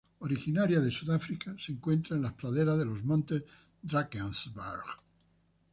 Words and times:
Originaria 0.19 0.79
de 0.81 0.89
Sudáfrica, 0.89 1.55
se 1.59 1.73
encuentra 1.73 2.15
en 2.15 2.23
las 2.23 2.33
praderas 2.33 2.79
de 2.79 2.85
los 2.85 3.03
Montes 3.03 3.43
Drakensberg. 3.83 4.85